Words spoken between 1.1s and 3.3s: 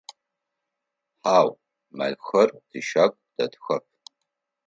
Хьау, мэлхэр тищагу